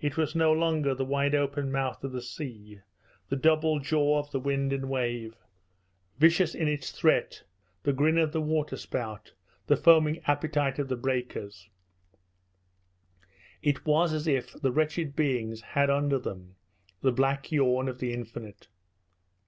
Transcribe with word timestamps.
It 0.00 0.16
was 0.16 0.36
no 0.36 0.52
longer 0.52 0.94
the 0.94 1.04
wide 1.04 1.34
open 1.34 1.72
mouth 1.72 2.04
of 2.04 2.12
the 2.12 2.22
sea, 2.22 2.78
the 3.28 3.34
double 3.34 3.80
jaw 3.80 4.20
of 4.20 4.30
the 4.30 4.38
wind 4.38 4.72
and 4.72 4.84
the 4.84 4.86
wave, 4.86 5.34
vicious 6.16 6.54
in 6.54 6.68
its 6.68 6.92
threat, 6.92 7.42
the 7.82 7.92
grin 7.92 8.16
of 8.16 8.30
the 8.30 8.40
waterspout, 8.40 9.32
the 9.66 9.76
foaming 9.76 10.20
appetite 10.28 10.78
of 10.78 10.86
the 10.86 10.94
breakers 10.96 11.68
it 13.62 13.84
was 13.84 14.12
as 14.12 14.28
if 14.28 14.52
the 14.52 14.70
wretched 14.70 15.16
beings 15.16 15.60
had 15.60 15.90
under 15.90 16.20
them 16.20 16.54
the 17.00 17.10
black 17.10 17.50
yawn 17.50 17.88
of 17.88 17.98
the 17.98 18.12
infinite. 18.12 18.68